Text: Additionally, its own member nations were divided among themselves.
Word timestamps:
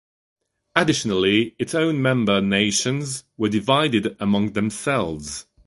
Additionally, 0.75 1.53
its 1.59 1.75
own 1.75 2.01
member 2.01 2.41
nations 2.41 3.23
were 3.37 3.49
divided 3.49 4.17
among 4.19 4.53
themselves. 4.53 5.45